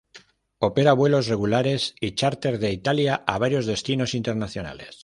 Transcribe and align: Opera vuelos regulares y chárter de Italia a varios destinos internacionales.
Opera 0.57 0.93
vuelos 0.93 1.27
regulares 1.27 1.93
y 2.01 2.13
chárter 2.15 2.57
de 2.57 2.71
Italia 2.71 3.23
a 3.27 3.37
varios 3.37 3.67
destinos 3.67 4.15
internacionales. 4.15 4.97